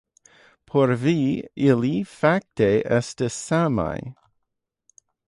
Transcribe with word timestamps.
Por 0.71 0.93
vi, 1.01 1.13
ili 1.67 1.91
fakte 2.13 2.71
estas 2.99 3.37
samaj. 3.49 3.97